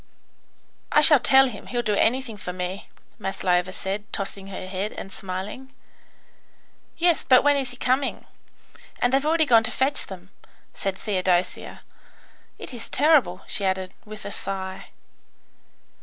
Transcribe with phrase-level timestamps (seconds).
[0.91, 1.67] "I shall tell him.
[1.67, 5.71] He'll do anything for me," Maslova said, tossing her head, and smiling.
[6.97, 8.25] "Yes, but when is he coming?
[8.99, 10.31] and they've already gone to fetch them,"
[10.73, 11.81] said Theodosia.
[12.57, 14.87] "It is terrible," she added, with a sigh.